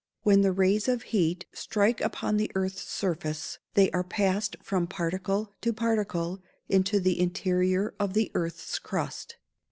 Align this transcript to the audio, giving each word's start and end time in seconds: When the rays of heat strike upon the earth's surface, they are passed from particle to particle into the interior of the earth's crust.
When 0.23 0.41
the 0.41 0.51
rays 0.51 0.87
of 0.87 1.03
heat 1.03 1.45
strike 1.53 2.01
upon 2.01 2.37
the 2.37 2.49
earth's 2.55 2.81
surface, 2.89 3.59
they 3.75 3.91
are 3.91 4.03
passed 4.03 4.55
from 4.63 4.87
particle 4.87 5.53
to 5.61 5.71
particle 5.73 6.41
into 6.67 6.99
the 6.99 7.19
interior 7.19 7.93
of 7.99 8.13
the 8.13 8.31
earth's 8.33 8.79
crust. 8.79 9.35